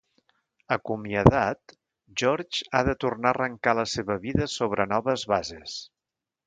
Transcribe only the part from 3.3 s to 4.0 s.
a arrencar la